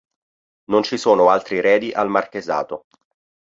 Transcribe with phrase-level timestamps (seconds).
[0.71, 2.87] Non ci sono altri eredi al marchesato.